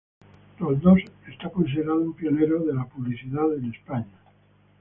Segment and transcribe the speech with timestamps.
[0.57, 0.97] Roldós
[1.29, 4.17] es considerado un pionero de la publicidad en España.